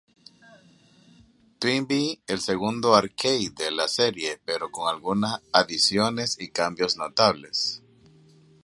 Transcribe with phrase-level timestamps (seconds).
[1.59, 7.83] TwinBee", el segundo arcade en la serie, pero con algunas adiciones y cambios notables.